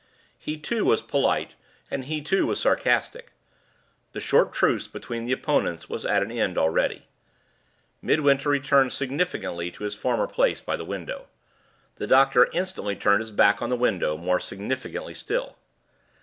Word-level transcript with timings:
He, 0.39 0.57
too, 0.57 0.83
was 0.83 1.03
polite, 1.03 1.53
and 1.91 2.05
he, 2.05 2.21
too, 2.23 2.47
was 2.47 2.59
sarcastic. 2.59 3.33
The 4.13 4.19
short 4.19 4.51
truce 4.51 4.87
between 4.87 5.25
the 5.27 5.31
opponents 5.31 5.89
was 5.89 6.07
at 6.07 6.23
an 6.23 6.31
end 6.31 6.57
already. 6.57 7.05
Midwinter 8.01 8.49
returned 8.49 8.93
significantly 8.93 9.69
to 9.69 9.83
his 9.83 9.93
former 9.93 10.25
place 10.25 10.59
by 10.59 10.75
the 10.75 10.85
window. 10.85 11.27
The 11.97 12.07
doctor 12.07 12.49
instantly 12.51 12.95
turned 12.95 13.19
his 13.21 13.29
back 13.29 13.61
on 13.61 13.69
the 13.69 13.75
window 13.75 14.17
more 14.17 14.39
significantly 14.39 15.13
still. 15.13 15.55